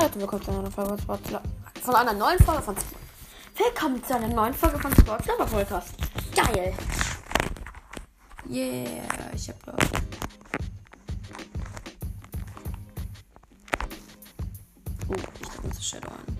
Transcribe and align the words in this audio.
Hallo 0.00 0.12
willkommen 0.14 0.42
zu 0.42 0.50
einer 0.50 0.62
neuen 0.62 0.72
Folge 0.72 0.88
von 0.88 0.98
Sportsler. 0.98 1.42
Von 1.82 1.94
einer 1.94 2.12
neuen 2.14 2.38
Folge 2.38 2.62
von 2.62 2.74
Willkommen 3.54 4.02
zu 4.02 4.16
einer 4.16 4.28
neuen 4.28 4.54
Folge 4.54 4.78
von 4.78 4.96
Sportsler 4.96 5.34
Podcast. 5.36 5.94
Geil! 6.34 6.72
Yeah, 8.48 9.30
ich 9.34 9.48
hab 9.50 9.62
da. 9.62 9.76
Oh, 15.06 15.14
ich 15.14 15.48
das 15.64 15.78
ist 15.78 15.84
Shadow 15.84 16.08
an. 16.08 16.38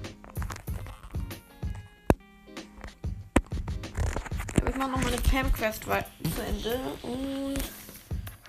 Ich 4.71 4.75
mache 4.75 4.91
noch 4.91 5.03
meine 5.03 5.19
Cam 5.19 5.53
Quest 5.53 5.85
zu 5.85 5.91
Ende 5.91 6.81
und 7.03 7.59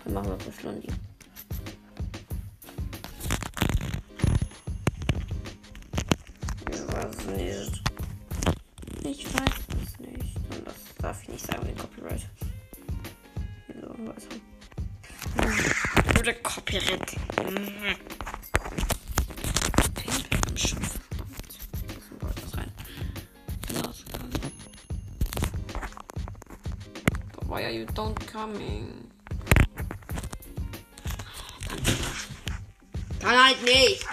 dann 0.06 0.14
machen 0.14 0.30
wir 0.30 0.38
das 0.38 0.64
Lundi. 0.64 0.88
Ich 9.12 9.26
weiß 9.26 9.44
es 9.84 10.00
nicht. 10.00 10.38
Und 10.38 10.66
das 10.66 10.76
darf 11.00 11.22
ich 11.24 11.28
nicht 11.28 11.46
sagen 11.46 11.68
wegen 11.68 11.78
Copyright. 11.78 12.30
Wieso? 13.68 13.90
Weiter. 14.08 14.36
Würde 16.16 16.34
Copyright. 16.36 17.18
Mhm. 17.44 17.98
Pimpel 19.96 20.40
am. 20.48 20.56
Glasgang. 23.68 24.32
But 27.34 27.50
why 27.50 27.66
are 27.66 27.72
you 27.72 27.86
don't 27.88 28.16
coming? 28.32 29.12
Kann 33.20 33.44
halt 33.44 33.62
nicht. 33.66 34.06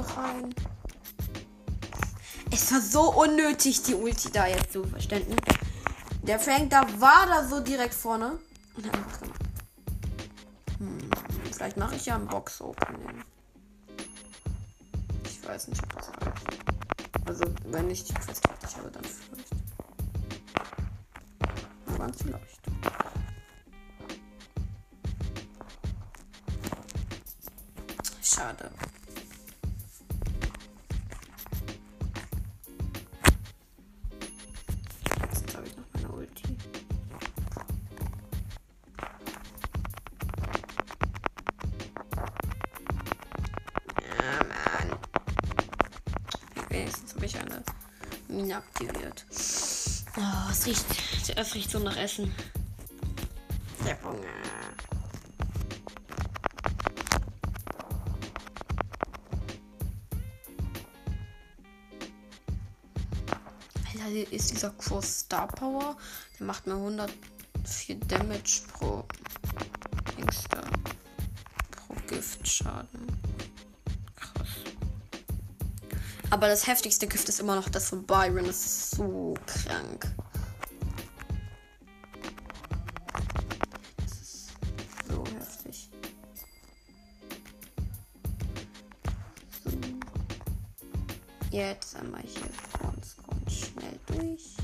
Doch 0.00 0.16
rein. 0.16 0.54
Es 2.50 2.72
war 2.72 2.80
so 2.80 3.12
unnötig, 3.14 3.82
die 3.82 3.94
Ulti 3.94 4.30
da 4.32 4.46
jetzt 4.46 4.72
zu 4.72 4.84
verständen. 4.84 5.36
Der 6.22 6.38
Frank 6.38 6.70
da 6.70 6.82
war 6.98 7.26
da 7.26 7.46
so 7.46 7.60
direkt 7.60 7.94
vorne. 7.94 8.38
Hm, 10.78 11.10
vielleicht 11.52 11.76
mache 11.76 11.96
ich 11.96 12.06
ja 12.06 12.16
ein 12.16 12.26
Box-Opening. 12.26 13.24
Ich 15.24 15.46
weiß 15.46 15.68
nicht, 15.68 15.82
ob 15.82 15.96
das 15.96 16.08
reicht. 16.08 16.60
Also, 17.26 17.44
wenn 17.66 17.90
ich 17.90 18.04
die 18.04 18.14
Quest 18.14 18.46
fertig 18.46 18.76
habe, 18.76 18.90
dann 18.90 19.04
vielleicht. 19.04 19.50
Aber 21.86 21.98
ganz 21.98 22.22
vielleicht. 22.22 22.60
Schade. 28.22 28.70
Wenigstens 47.20 47.20
habe 47.20 47.26
ich 47.26 47.38
eine 47.38 47.62
Mine 48.28 48.56
aktiviert. 48.56 49.26
Oh, 50.16 50.50
es 50.50 50.66
riecht, 50.66 50.86
es 51.36 51.54
riecht 51.54 51.70
so 51.70 51.78
nach 51.78 51.96
Essen. 51.96 52.32
Der 53.84 54.02
Hunger. 54.02 54.26
Alter, 63.92 64.32
ist 64.32 64.50
dieser 64.50 64.70
Kurs 64.70 65.20
Star 65.20 65.48
Power. 65.48 65.96
Der 66.38 66.46
macht 66.46 66.66
mir 66.66 66.74
104 66.74 67.96
Damage 68.08 68.62
pro 68.72 69.04
Ängste. 70.16 70.62
Pro 71.70 71.94
Giftschaden. 72.08 73.29
Aber 76.30 76.46
das 76.46 76.66
heftigste 76.68 77.08
Gift 77.08 77.28
ist 77.28 77.40
immer 77.40 77.56
noch 77.56 77.68
das 77.68 77.88
von 77.88 78.04
Byron. 78.06 78.46
Das 78.46 78.64
ist 78.64 78.90
so 78.92 79.34
krank. 79.46 80.06
Das 83.96 84.12
ist 84.12 84.52
so 85.08 85.24
heftig. 85.36 85.90
So. 89.64 89.70
Jetzt 91.50 91.96
einmal 91.96 92.22
hier 92.22 92.48
ganz, 92.80 93.16
ganz 93.26 93.52
schnell 93.52 93.98
durch. 94.06 94.56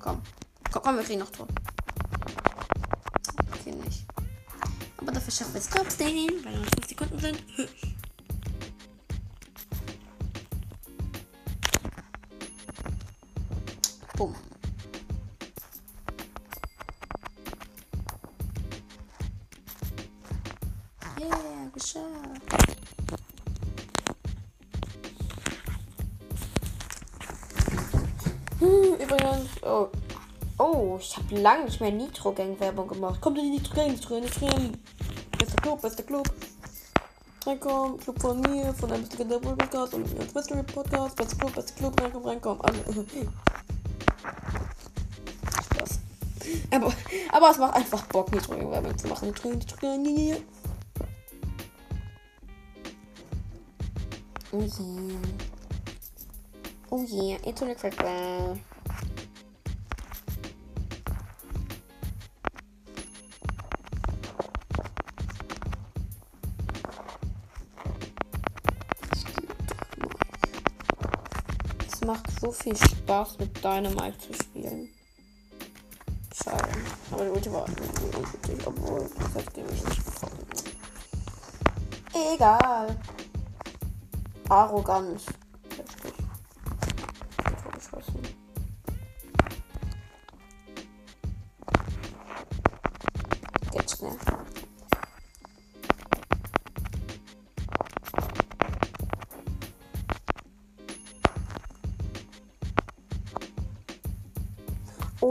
Komm. 0.00 0.22
Komm, 0.70 0.82
komm 0.84 0.96
wir 0.96 1.02
kriegen 1.02 1.18
noch 1.18 1.30
Tor. 1.30 1.48
Okay, 3.52 3.72
nicht. 3.72 4.06
Aber 4.98 5.10
dafür 5.10 5.32
schaffen 5.32 5.54
wir 5.54 5.60
es 5.60 5.68
trotzdem, 5.68 6.44
weil 6.44 6.56
noch 6.58 6.70
5 6.76 6.88
Sekunden 6.88 7.18
sind. 7.18 7.42
übrigens, 29.10 29.62
oh. 29.62 29.88
Oh, 30.58 30.98
ich 31.00 31.16
habe 31.16 31.40
lange 31.40 31.64
nicht 31.64 31.80
mehr 31.80 31.90
Nitro-Gang-Werbung 31.90 32.88
gemacht. 32.88 33.20
Kommt 33.20 33.38
in 33.38 33.44
die 33.44 33.50
Nitro-Gang, 33.52 33.92
Nitro-Gang, 33.92 34.24
Nitro-Gang. 34.24 34.72
Bester 35.38 35.62
Club, 35.62 35.80
bester 35.80 36.02
Club. 36.02 36.30
Reinkommen, 37.46 37.98
Club 37.98 38.20
von 38.20 38.40
mir, 38.42 38.74
von 38.74 38.92
einem 38.92 39.06
Sticker 39.06 39.24
der 39.24 39.38
Podcast 39.38 39.94
und 39.94 40.12
mir 40.12 40.26
Mystery 40.34 40.62
Podcast, 40.62 41.16
bester 41.16 41.36
Club, 41.36 41.54
bester 41.54 41.74
Club, 41.76 41.98
reinkommen, 41.98 42.28
reinkommen. 42.28 42.60
Alle. 42.60 42.84
Spaß. 45.64 46.00
Aber, 46.70 46.92
aber 47.32 47.50
es 47.50 47.58
macht 47.58 47.74
einfach 47.76 48.04
Bock, 48.08 48.30
Nitro-Gang-Werbung 48.30 48.98
zu 48.98 49.08
machen. 49.08 49.28
Nitro-Gang, 49.28 49.58
Nitro-Gang, 49.58 50.04
yeah. 50.04 50.36
Oh 54.52 54.60
yeah. 54.60 55.16
Oh 56.90 57.06
yeah, 57.08 57.38
it's 57.46 57.62
a 57.62 57.74
quick 57.74 57.96
Macht 72.06 72.40
so 72.40 72.50
viel 72.50 72.76
Spaß 72.76 73.38
mit 73.38 73.62
Dynamite 73.62 74.18
zu 74.18 74.32
spielen. 74.32 74.88
Schade. 76.32 76.68
Aber 77.10 77.24
die 77.24 77.30
Ulti 77.30 77.52
war 77.52 77.66
unnötig, 77.66 78.66
obwohl 78.66 79.08
das 79.18 79.34
hat 79.34 79.56
dem 79.56 79.66
ich 79.66 79.84
nicht 79.84 80.04
gefunden. 80.04 80.46
Egal. 82.34 82.96
Arroganz. 84.48 85.26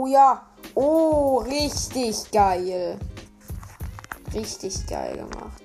Oh 0.02 0.06
ja. 0.06 0.46
Oh, 0.74 1.44
richtig 1.46 2.30
geil. 2.32 2.98
Richtig 4.32 4.86
geil 4.86 5.14
gemacht. 5.18 5.62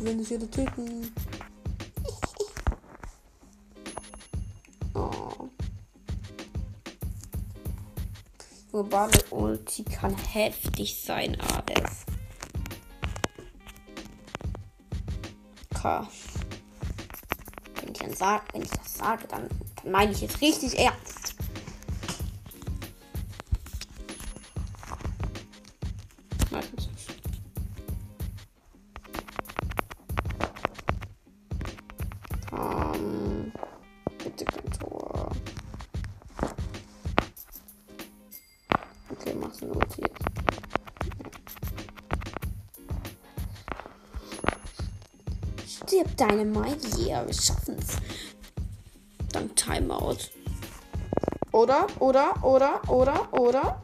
Wenn 0.00 0.20
ich 0.20 0.28
wieder 0.28 0.50
töten. 0.50 1.10
Globale 8.82 9.22
Ulti 9.30 9.84
kann 9.84 10.16
heftig 10.32 11.00
sein, 11.00 11.40
AF. 11.40 12.04
K. 15.72 16.08
Wenn 17.76 17.92
ich, 17.92 17.98
dann 18.00 18.12
sag, 18.12 18.52
wenn 18.52 18.62
ich 18.62 18.70
das 18.70 18.94
sage, 18.94 19.28
dann, 19.28 19.48
dann 19.76 19.92
meine 19.92 20.10
ich 20.10 20.20
jetzt 20.20 20.40
richtig 20.40 20.76
ernst. 20.76 21.11
Deine 46.22 46.44
yeah, 47.00 47.26
wir 47.26 47.34
schaffen's. 47.34 47.96
Dann 49.32 49.52
Timeout. 49.56 50.18
Oder, 51.50 51.88
oder, 51.98 52.44
oder, 52.44 52.80
oder, 52.88 53.32
oder. 53.32 53.82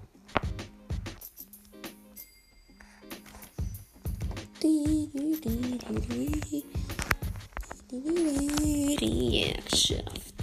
Geschafft. 9.68 10.34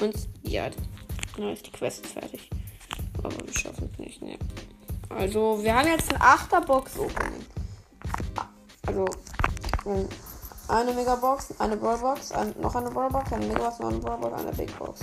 Und 0.00 0.14
ja, 0.44 0.70
dann 1.36 1.48
ist 1.50 1.66
die 1.66 1.70
Quest 1.72 2.06
fertig. 2.06 2.48
Aber 3.22 3.46
wir 3.46 3.52
schaffen 3.52 3.90
es 3.92 3.98
nicht, 3.98 4.22
ne. 4.22 4.38
Also, 5.10 5.62
wir 5.62 5.74
haben 5.74 5.88
jetzt 5.88 6.14
ein 6.14 6.18
8er 6.18 6.64
Box 6.64 6.98
Opening. 6.98 7.44
Also, 8.86 9.04
ähm, 9.84 10.08
eine 10.70 10.92
Megabox, 10.92 11.54
eine 11.58 11.76
Brawlbox, 11.76 12.32
ein, 12.32 12.54
noch 12.60 12.74
eine 12.74 12.90
Brawlbox, 12.90 13.32
eine 13.32 13.46
Megabox, 13.46 13.78
noch 13.80 13.88
eine 13.88 13.98
Brawlbox, 13.98 14.40
eine 14.40 14.52
Big 14.52 14.78
Box. 14.78 15.00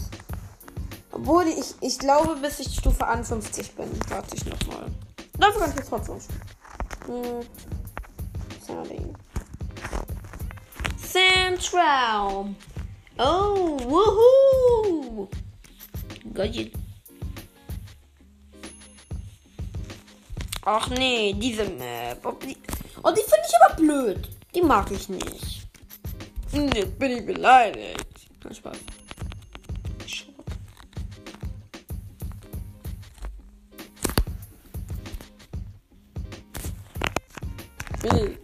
Obwohl 1.11 1.47
ich, 1.47 1.75
ich 1.81 1.99
glaube, 1.99 2.35
bis 2.37 2.59
ich 2.59 2.75
Stufe 2.75 3.05
51 3.05 3.75
bin, 3.75 3.89
warte 4.09 4.35
ich 4.35 4.45
nochmal. 4.45 4.85
Dafür 5.37 5.61
kann 5.61 5.71
ich 5.71 5.77
jetzt 5.77 5.89
trotzdem 5.89 6.19
spielen. 6.19 7.23
Hm. 7.23 7.45
Sandy. 8.65 9.13
Central. 10.97 12.55
Oh, 13.17 13.77
woohoo! 13.79 15.27
Geil. 16.33 16.71
Ach 20.65 20.89
nee, 20.89 21.33
diese 21.33 21.63
Map. 21.63 22.25
Oh, 22.25 22.33
die, 22.33 22.57
oh, 23.01 23.11
die 23.11 23.21
finde 23.21 23.47
ich 23.47 23.55
aber 23.61 23.75
blöd. 23.75 24.36
Die 24.53 24.61
mag 24.61 24.89
ich 24.91 25.09
nicht. 25.09 25.67
Jetzt 26.51 26.97
bin 26.97 27.11
ich 27.11 27.25
beleidigt. 27.25 28.05
Kein 28.41 28.55
Spaß. 28.55 28.77
Hey. 38.03 38.37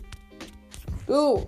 Go. 1.07 1.45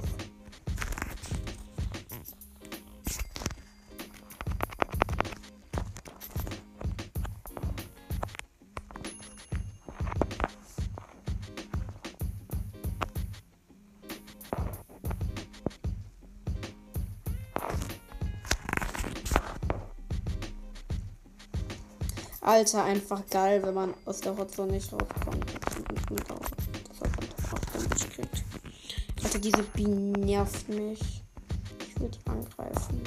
Alter, 22.46 22.84
einfach 22.84 23.28
geil, 23.32 23.64
wenn 23.64 23.74
man 23.74 23.96
aus 24.06 24.22
der 24.22 24.38
Hotzone 24.38 24.74
nicht 24.74 24.94
rauskommt. 24.94 25.46
Das 25.66 25.78
hat 27.02 27.74
Damage 27.74 28.08
kriegt. 28.14 28.44
Alter, 29.24 29.40
diese 29.40 29.64
Bienen 29.64 30.12
nervt 30.12 30.70
mich. 30.70 31.24
Ich 31.80 31.96
die 31.96 32.30
angreifen. 32.30 33.02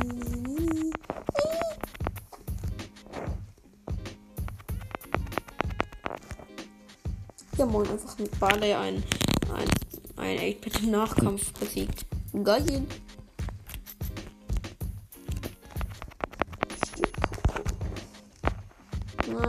Ja, 7.58 7.64
moin, 7.64 7.88
einfach 7.88 8.18
mit 8.18 8.38
Barley 8.38 8.74
ein, 8.74 9.02
ein, 9.54 9.68
ein 10.16 10.38
8-Bit 10.38 10.82
im 10.82 10.90
Nachkampf 10.90 11.52
besiegt. 11.54 12.04
Geil. 12.44 12.86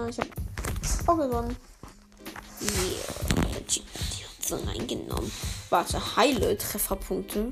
Ich 0.09 0.19
hab 0.19 1.09
auch 1.09 1.17
gewonnen. 1.17 1.57
Yeah, 2.61 3.59
die 3.69 4.23
hat 4.23 4.45
so 4.45 4.55
reingenommen. 4.55 5.29
Warte, 5.69 6.15
heile 6.15 6.57
Trefferpunkte. 6.57 7.51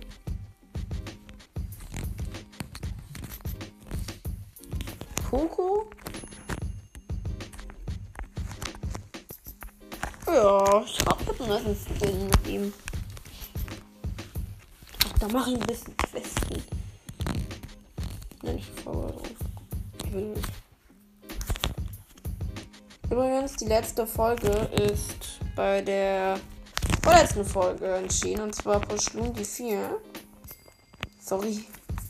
Coco? 5.29 5.89
Ja, 10.27 10.83
ich 10.83 10.99
hab 11.05 11.41
einen 11.41 11.75
Skin 11.75 12.25
mit 12.25 12.47
ihm. 12.47 12.73
Ach, 15.05 15.19
da 15.19 15.27
mache 15.27 15.51
ich 15.51 15.57
ein 15.57 15.67
bisschen 15.67 15.95
Questen. 15.97 16.63
Nein, 18.41 18.57
ich 18.57 18.65
faul 18.83 19.11
drauf. 19.11 19.21
Ich 20.03 20.13
will 20.13 20.33
nicht. 20.33 20.49
Übrigens, 23.11 23.55
die 23.57 23.65
letzte 23.65 24.07
Folge 24.07 24.49
ist 24.49 25.39
bei 25.55 25.83
der 25.83 26.39
vorletzten 27.03 27.45
Folge 27.45 27.95
entschieden. 27.95 28.41
Und 28.41 28.55
zwar 28.55 28.79
pro 28.79 28.95
die 28.95 29.45
4. 29.45 30.01
Sorry, 31.21 31.65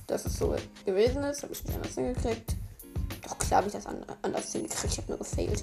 dass 0.08 0.26
es 0.26 0.38
so 0.38 0.56
gewesen 0.86 1.22
ist. 1.26 1.44
Habe 1.44 1.52
ich 1.52 1.64
nicht 1.66 1.76
anders 1.76 1.96
hingekriegt. 1.96 2.56
Doch 3.24 3.38
klar 3.38 3.58
habe 3.58 3.68
ich 3.68 3.74
das 3.74 3.86
anders 3.86 4.52
hingekriegt. 4.54 4.94
Ich 4.94 4.98
habe 5.00 5.10
nur 5.10 5.18
gefailt. 5.18 5.62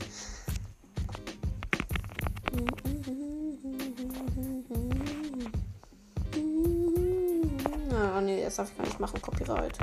Das 8.52 8.56
darf 8.56 8.71
ich 8.71 8.76
gar 8.76 8.85
nicht 8.85 9.00
machen. 9.00 9.23
Copyright. 9.23 9.78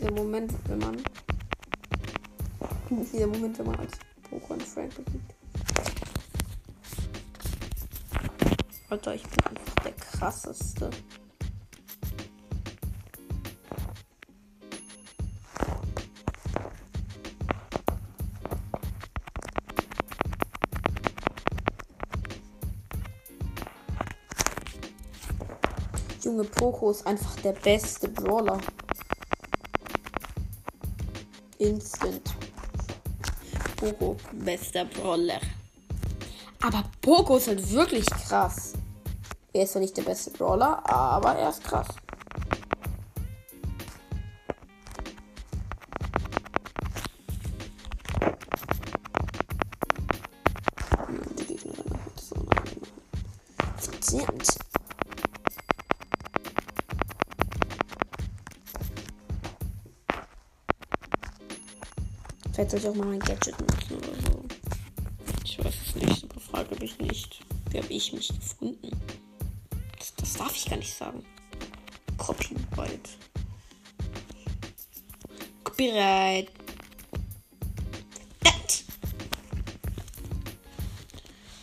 Der 0.00 0.12
Moment, 0.12 0.52
wenn 0.68 0.78
man. 0.78 0.96
Dieser 2.90 3.26
Moment, 3.28 3.58
wenn 3.58 3.66
man 3.66 3.76
als 3.76 3.92
Pokémon 4.28 4.60
Frank 4.60 4.92
besiegt. 4.96 5.34
Alter, 8.88 9.14
ich 9.14 9.22
bin 9.22 9.46
einfach 9.46 9.74
der 9.84 9.92
krasseste. 9.92 10.90
Junge, 26.28 26.44
Poco 26.44 26.90
ist 26.90 27.06
einfach 27.06 27.36
der 27.36 27.54
beste 27.54 28.06
Brawler. 28.06 28.58
Instant. 31.56 32.34
Poco, 33.76 34.14
bester 34.34 34.84
Brawler. 34.84 35.40
Aber 36.62 36.84
Poco 37.00 37.38
ist 37.38 37.48
halt 37.48 37.72
wirklich 37.72 38.04
krass. 38.04 38.74
Er 39.54 39.62
ist 39.62 39.72
zwar 39.72 39.80
nicht 39.80 39.96
der 39.96 40.02
beste 40.02 40.30
Brawler, 40.32 40.86
aber 40.86 41.34
er 41.34 41.48
ist 41.48 41.64
krass. 41.64 41.88
Vielleicht 62.58 62.72
soll 62.72 62.80
ich 62.80 62.88
auch 62.88 62.94
mal 62.96 63.06
mein 63.06 63.20
Gadget 63.20 63.54
nutzen 63.60 63.98
oder 63.98 64.20
so. 64.26 64.44
Ich 65.44 65.64
weiß 65.64 65.74
es 65.86 65.94
nicht, 65.94 66.24
aber 66.28 66.40
frage 66.40 66.74
mich 66.80 66.98
nicht. 66.98 67.38
Wie 67.70 67.78
habe 67.78 67.86
ich 67.92 68.12
mich 68.12 68.26
gefunden? 68.26 68.90
Das, 69.96 70.12
das 70.16 70.32
darf 70.32 70.56
ich 70.56 70.64
gar 70.68 70.76
nicht 70.76 70.92
sagen. 70.92 71.24
Copyright. 72.16 73.10
Copyright. 75.62 76.50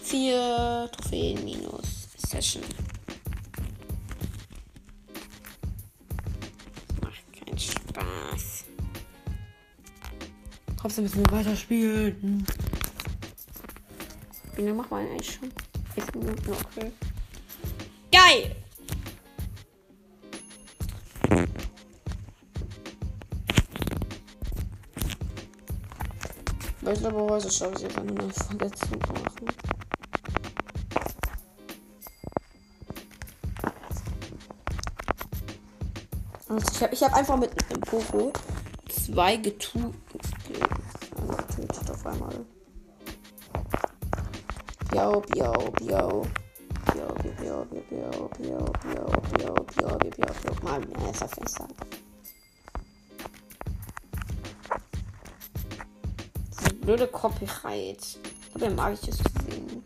Vier 0.01 0.89
Trophäen 0.93 1.43
minus 1.43 2.07
Session. 2.15 2.63
Trotzdem 10.95 11.03
müssen 11.03 11.29
wir 11.29 11.37
weiterspielen. 11.39 12.47
Wie 14.55 14.61
lange 14.61 14.75
machen 14.75 14.91
wir 14.91 14.97
eigentlich 14.99 15.33
schon? 15.33 15.51
Elf 15.97 16.13
Minuten, 16.13 16.51
okay. 16.53 16.91
Geil! 18.13 18.55
Weil 26.79 26.93
ich 26.93 26.99
glaube, 27.01 27.21
heute 27.29 27.51
schaffe 27.51 27.73
ich 27.75 27.81
jetzt 27.81 27.97
eine 27.97 28.13
neue 28.13 28.31
Verletzung 28.31 29.01
zu 29.01 29.13
machen. 29.13 29.47
Also 36.47 36.71
ich 36.71 36.81
habe 36.81 36.93
ich 36.93 37.03
hab 37.03 37.13
einfach 37.13 37.35
mit 37.35 37.51
einem 37.69 37.81
Poco 37.81 38.31
zwei 38.87 39.35
getu 39.35 39.91
ge- 39.91 40.04
getötet 42.05 42.13
auf 42.13 42.13
einmal. 42.13 42.45
Piau, 44.89 45.21
piau, 45.21 45.71
piau. 45.71 46.25
Piau, 46.85 47.13
piau, 47.13 47.33
piau, 47.35 47.65
piau, 47.65 48.29
piau, 48.29 48.29
piau, 48.39 48.65
piau, 48.81 49.07
piau, 49.33 49.55
piau, 49.65 49.97
piau, 49.97 50.33
piau. 50.41 50.63
Mal 50.63 50.79
mehr 50.79 51.11
ist 51.11 51.23
auf 51.23 51.35
jeden 51.35 51.49
Fall. 51.49 51.67
Diese 56.59 56.73
blöde 56.75 57.07
Copyright. 57.07 58.19
Dabei 58.53 58.69
mag 58.69 58.93
ich 58.93 59.09
es 59.09 59.17
zu 59.17 59.23
sehen. 59.49 59.83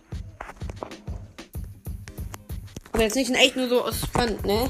Aber 2.92 3.04
jetzt 3.04 3.16
nicht 3.16 3.30
in 3.30 3.36
echt 3.36 3.56
nur 3.56 3.70
so 3.70 3.84
aus 3.84 4.06
Fun, 4.06 4.38
ne? 4.44 4.70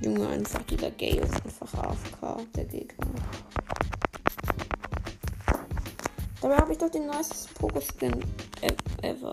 Junge, 0.00 0.28
einfach 0.28 0.62
dieser 0.62 0.90
Gay 0.92 1.18
ist 1.18 1.34
einfach 1.44 1.74
AFK, 1.74 2.46
der 2.54 2.64
Gegner. 2.64 3.17
Dabei 6.40 6.56
habe 6.56 6.72
ich 6.72 6.78
doch 6.78 6.90
den 6.90 7.06
nicest 7.06 7.52
Poco-Skin 7.54 8.14
ev- 8.62 9.02
ever. 9.02 9.32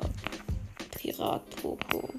Pirat 0.97 1.43
Poco. 1.62 2.09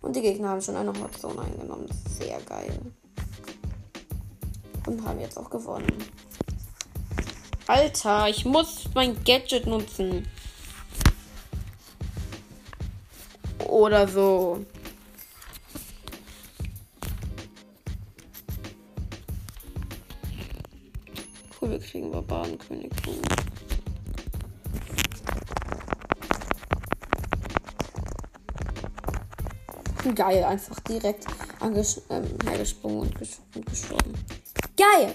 Und 0.00 0.16
die 0.16 0.22
Gegner 0.22 0.48
haben 0.48 0.60
schon 0.62 0.76
eine 0.76 0.92
Hotzone 0.92 1.42
eingenommen. 1.42 1.88
Sehr 2.18 2.40
geil. 2.40 2.80
Und 4.86 5.04
haben 5.06 5.20
jetzt 5.20 5.38
auch 5.38 5.48
gewonnen. 5.48 5.92
Alter, 7.68 8.28
ich 8.28 8.44
muss 8.44 8.86
mein 8.94 9.22
Gadget 9.22 9.66
nutzen. 9.66 10.26
Oder 13.68 14.08
so. 14.08 14.64
Cool, 21.92 22.02
wir 22.02 22.10
kriegen 22.10 22.10
Barbarenkönig. 22.10 22.90
Geil, 30.14 30.44
einfach 30.44 30.78
direkt 30.80 31.26
ähm, 32.10 32.24
hergesprungen 32.44 33.00
und, 33.00 33.18
gesch 33.18 33.38
und 33.54 33.66
geschoben. 33.66 34.14
Geil! 34.76 35.14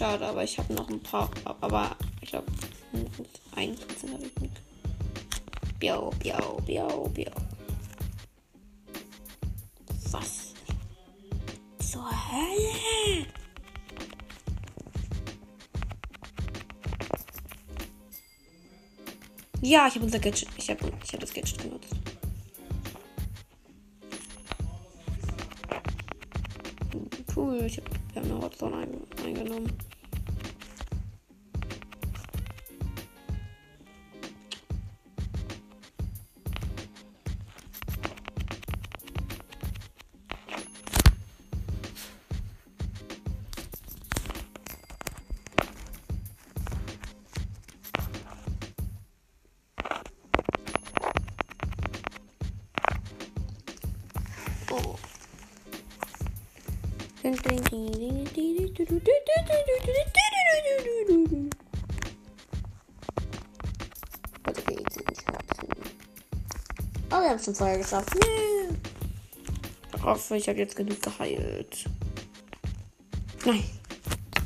Schade, 0.00 0.26
aber 0.26 0.42
ich 0.42 0.56
habe 0.56 0.72
noch 0.72 0.88
ein 0.88 0.98
paar. 1.00 1.28
Aber 1.60 1.94
ich 2.22 2.30
glaube, 2.30 2.50
ein 3.54 3.74
Prozent 3.76 4.14
habe 4.14 4.24
ich 4.24 4.40
nicht. 4.40 4.62
Biau, 5.78 6.10
biau, 6.18 6.58
biau, 6.64 7.06
biau. 7.08 7.32
Was? 10.10 10.54
Zur 11.80 12.10
Hölle? 12.32 13.26
Ja, 19.60 19.86
ich 19.86 19.96
habe 19.96 20.06
unser 20.06 20.18
Gadget. 20.18 20.48
Ich 20.56 20.70
habe 20.70 20.90
ich 21.04 21.12
hab 21.12 21.20
das 21.20 21.34
Gadget 21.34 21.58
genutzt. 21.58 21.94
Cool, 27.36 27.64
ich 27.66 27.76
hab, 27.76 27.84
wir 28.14 28.22
haben 28.22 28.30
eine 28.30 28.40
Hotzone 28.40 28.76
ein, 28.78 29.26
eingenommen. 29.26 29.89
Oh, 67.12 67.20
wir 67.20 67.30
haben 67.30 67.38
schon 67.40 67.54
vorher 67.54 67.78
geschafft. 67.78 68.14
Yeah. 68.14 68.76
Ich 69.96 70.02
hoffe, 70.02 70.36
ich 70.36 70.48
habe 70.48 70.58
jetzt 70.58 70.76
genug 70.76 71.02
geheilt. 71.02 71.84
Nein. 73.44 73.64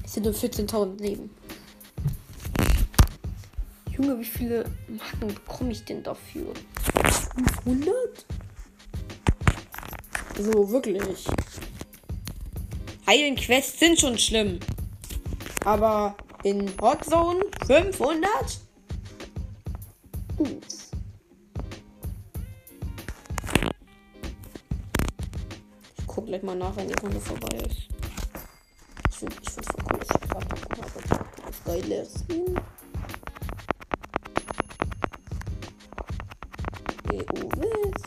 Es 0.04 0.14
sind 0.14 0.24
nur 0.24 0.32
14.000 0.32 0.98
Leben. 0.98 1.30
Junge, 3.90 4.18
wie 4.18 4.24
viele 4.24 4.64
Marken 4.88 5.28
bekomme 5.28 5.72
ich 5.72 5.84
denn 5.84 6.02
dafür? 6.02 6.54
500? 7.64 7.92
So, 10.38 10.70
wirklich. 10.70 11.26
Heilen 13.06 13.36
Quests 13.36 13.78
sind 13.78 14.00
schon 14.00 14.18
schlimm. 14.18 14.58
Aber 15.64 16.16
in 16.42 16.72
Hot 16.80 17.04
Zone 17.04 17.44
500? 17.66 18.63
Mal 26.54 26.68
nach, 26.68 26.76
wenn 26.76 26.88
die 26.88 26.94
Runde 26.94 27.20
vorbei 27.20 27.56
ist. 27.58 27.88
Ich 29.10 29.16
finde 29.16 29.36
ich 29.42 29.50
find 29.50 29.66
voll 29.66 29.84
cool, 29.90 29.98
dass 29.98 30.08
ich 30.10 30.28
gerade 30.28 30.46
habe. 30.46 31.72
Eilersen. 31.72 32.60
EU-Wiss. 37.12 38.02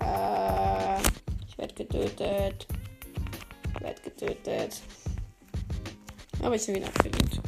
Äh, 0.00 1.00
ich 1.48 1.58
werde 1.58 1.74
getötet. 1.74 2.66
Ich 3.74 3.80
werde 3.80 4.02
getötet. 4.02 4.82
Aber 6.42 6.54
ich 6.54 6.66
bin 6.66 6.76
wieder 6.76 6.88
abgelehnt. 6.88 7.40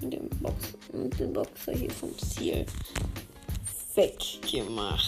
Den, 0.00 0.28
Box, 0.40 0.74
und 0.92 1.18
den 1.18 1.32
Boxer 1.32 1.72
hier 1.72 1.90
vom 1.90 2.16
Ziel 2.18 2.64
weggemacht. 3.94 5.07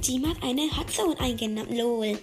Team 0.00 0.28
hat 0.28 0.42
eine 0.42 0.62
Hotzone 0.76 1.18
eingenommen. 1.20 1.76
Lol. 1.76 2.18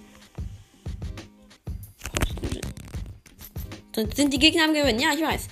Sonst 3.95 4.17
sind 4.17 4.33
die 4.33 4.39
Gegner 4.39 4.65
am 4.65 4.73
Gewinnen. 4.73 4.99
Ja, 4.99 5.13
ich 5.13 5.21
weiß. 5.21 5.47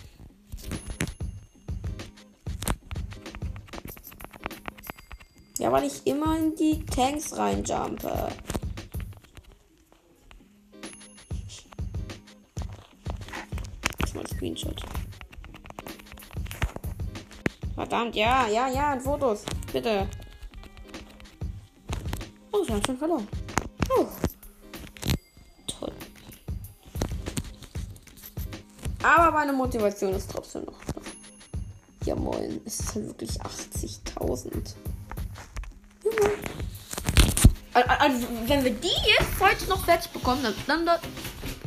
Ja, 5.60 5.72
weil 5.72 5.86
ich 5.86 6.06
immer 6.06 6.38
in 6.38 6.54
die 6.56 6.86
Tanks 6.86 7.38
reinjumpe. 7.38 8.30
Das 14.00 14.14
mal 14.14 14.28
Screenshot. 14.28 14.82
Verdammt, 17.76 18.16
ja, 18.16 18.48
ja, 18.50 18.68
ja, 18.68 19.00
Fotos. 19.00 19.46
Bitte. 19.72 20.10
Wir 22.66 22.76
haben 22.76 22.86
schon 22.86 22.98
verloren. 22.98 23.28
Oh. 23.98 24.06
Toll. 25.68 25.92
Aber 29.04 29.32
meine 29.32 29.54
Motivation 29.54 30.14
ist 30.14 30.32
trotzdem 30.32 30.64
noch. 30.66 30.80
Ja, 32.06 32.16
moin. 32.16 32.62
Es 32.66 32.80
ist 32.80 32.96
halt 32.96 33.08
wirklich 33.08 33.42
80.000. 33.42 34.76
Also, 37.74 38.28
wenn 38.46 38.64
wir 38.64 38.72
die 38.72 38.88
jetzt 38.88 39.40
heute 39.40 39.68
noch 39.68 39.84
fertig 39.84 40.12
bekommen, 40.12 40.44
dann, 40.44 40.54
dann, 40.68 40.86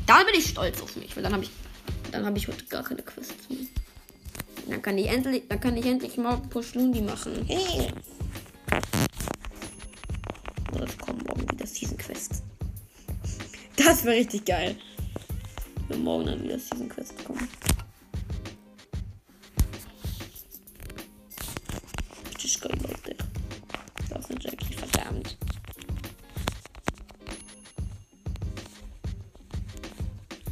dann, 0.07 0.27
bin 0.27 0.35
ich 0.35 0.51
stolz 0.51 0.81
auf 0.81 0.97
mich, 0.97 1.17
weil 1.17 1.23
dann 1.23 1.33
habe 1.33 1.45
ich, 1.45 1.51
dann 2.13 2.25
habe 2.25 2.39
ich 2.39 2.49
heute 2.49 2.65
gar 2.67 2.83
keine 2.83 3.03
Quests. 3.03 3.35
Dann 4.69 4.83
kann 4.83 4.99
ich 4.99 5.09
endlich, 5.09 5.45
dann 5.49 5.61
kann 5.61 5.77
ich 5.77 5.87
endlich 5.87 6.17
mal 6.17 6.37
Push 6.51 6.75
Lundi 6.75 7.01
machen. 7.01 7.45
Hey. 7.47 7.93
Das 13.97 14.05
wäre 14.05 14.17
richtig 14.17 14.45
geil. 14.45 14.77
Wenn 15.89 16.05
morgen 16.05 16.27
dann 16.27 16.45
wieder 16.45 16.59
Season 16.59 16.87
Quests 16.87 17.25
kommen. 17.25 17.49
Richtig 22.29 22.61
geil, 22.61 22.79
Leute. 22.83 23.17
Das 24.11 24.29
ist 24.29 24.43
Jackie, 24.43 24.75
verdammt. 24.75 25.39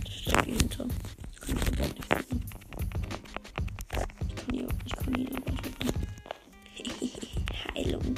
Das 0.05 0.15
ist 0.15 0.33
Jackie 0.33 0.53
hinter. 0.53 0.87
Ich 1.31 1.41
kann 1.43 1.55
mich 1.55 1.69
überhaupt 1.69 1.99
nicht 1.99 2.15
finden. 2.15 2.45
Ich 4.27 4.37
kann 4.37 4.55
hier, 4.55 4.69
ich 4.87 4.97
kann 4.97 5.13
nicht 5.13 5.33
finden. 5.35 5.95
Heilung. 7.75 8.15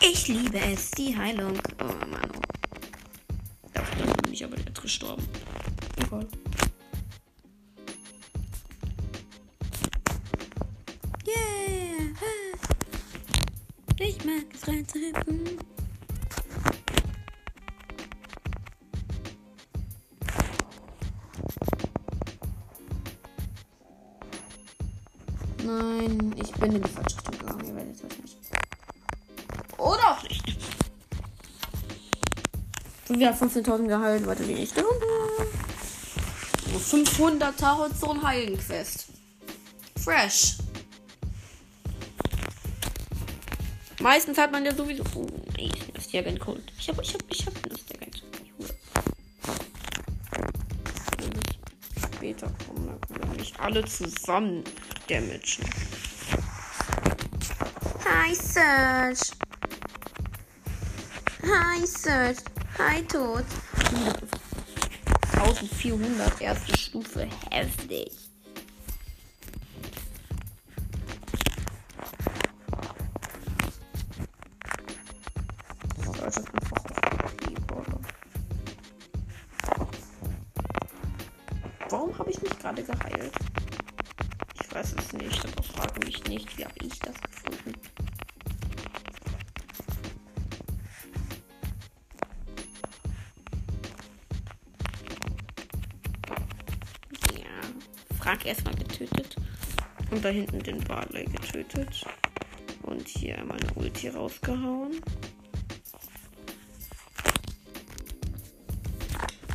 Ich 0.00 0.28
liebe 0.28 0.60
es, 0.60 0.92
die 0.92 1.16
Heilung. 1.16 1.58
Oh 1.80 2.06
Mann. 2.06 2.49
Gestorben. 4.82 5.24
Egal. 5.96 6.26
Wieder 33.10 33.32
15.000 33.32 33.88
geheilt. 33.88 34.26
Weiter 34.26 34.44
die 34.44 34.54
nächste 34.54 34.82
Runde. 34.82 35.06
Oh, 36.74 36.78
500 36.78 37.58
Tarot-Zone 37.58 38.22
Heilen-Quest. 38.22 39.06
Fresh. 40.02 40.58
Meistens 44.00 44.38
hat 44.38 44.50
man 44.50 44.64
ja 44.64 44.74
sowieso. 44.74 45.02
Oh, 45.14 45.26
nee, 45.56 45.70
ich 45.74 45.86
nehme 45.86 46.00
Stagger 46.00 46.38
Cold. 46.38 46.72
Ich 46.78 46.88
hab, 46.88 47.02
ich 47.02 47.12
hab, 47.12 47.22
ich 47.28 47.46
hab 47.46 47.54
eine 47.64 47.76
Stagger 47.76 48.06
Später 52.14 52.50
kommen, 52.66 52.86
dann 52.86 53.00
können 53.00 53.32
wir 53.32 53.40
nicht 53.40 53.60
alle 53.60 53.84
zusammen 53.84 54.64
damagen. 55.08 55.40
Hi, 58.04 58.34
Search. 58.34 59.30
Hi, 61.42 61.86
Search. 61.86 62.38
Hi, 62.82 63.02
Tod. 63.02 63.44
1400 65.34 66.40
erste 66.40 66.78
Stufe. 66.78 67.28
Heftig. 67.50 68.10
Hinten 100.30 100.60
den 100.60 100.82
Barley 100.84 101.24
getötet. 101.24 102.04
Und 102.82 103.06
hier 103.06 103.42
meine 103.44 103.72
Ulti 103.74 104.08
rausgehauen. 104.08 105.00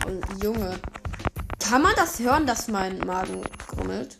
Und 0.06 0.44
Junge, 0.44 0.80
kann 1.60 1.82
man 1.82 1.94
das 1.96 2.20
hören, 2.20 2.46
dass 2.46 2.68
mein 2.68 3.00
Magen 3.00 3.42
grummelt? 3.68 4.18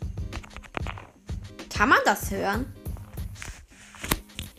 Kann 1.72 1.90
man 1.90 1.98
das 2.04 2.30
hören? 2.30 2.66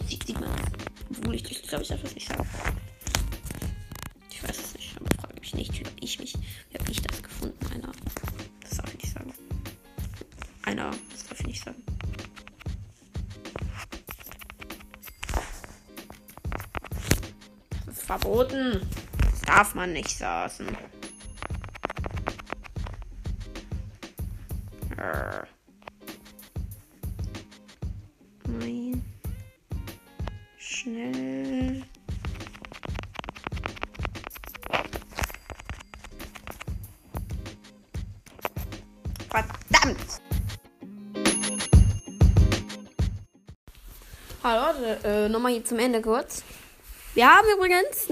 Sieht, 0.07 0.25
sieht 0.25 0.39
man 0.39 0.49
das? 0.55 0.71
Obwohl 1.09 1.35
ich, 1.35 1.51
ich 1.51 1.63
glaube, 1.63 1.83
ich 1.83 1.89
darf 1.89 2.01
das 2.01 2.13
nicht 2.15 2.29
sagen. 2.29 2.47
Verboten. 18.27 18.81
Das 19.21 19.41
darf 19.41 19.75
man 19.75 19.93
nicht 19.93 20.17
sagen. 20.17 20.77
Arr. 24.97 25.47
Nein. 28.47 29.03
Schnell. 30.57 31.83
Verdammt! 39.29 40.21
Hallo 44.43 44.77
äh, 45.03 45.29
nochmal 45.29 45.51
hier 45.53 45.65
zum 45.65 45.79
Ende 45.79 46.01
kurz. 46.01 46.43
Wir 47.17 47.27
haben 47.27 47.47
übrigens 47.55 48.06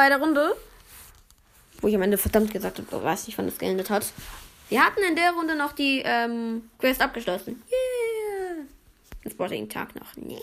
bei 0.00 0.08
der 0.08 0.18
Runde, 0.18 0.56
wo 1.82 1.88
ich 1.88 1.94
am 1.94 2.00
Ende 2.00 2.16
verdammt 2.16 2.54
gesagt 2.54 2.78
habe, 2.78 3.04
weiß 3.04 3.26
nicht, 3.26 3.36
wann 3.36 3.44
das 3.44 3.58
geendet 3.58 3.90
hat. 3.90 4.06
Wir 4.70 4.82
hatten 4.82 5.02
in 5.06 5.14
der 5.14 5.32
Runde 5.32 5.54
noch 5.54 5.72
die 5.72 6.00
ähm, 6.02 6.70
Quest 6.78 7.02
abgeschlossen. 7.02 7.62
Yeah! 7.70 8.64
Den 9.22 9.30
Sporting 9.30 9.68
Tag 9.68 9.94
noch. 9.94 10.16
Nee. 10.16 10.40